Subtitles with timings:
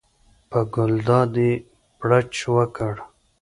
[0.49, 1.51] په ګلداد یې
[1.99, 2.95] بړچ وکړ.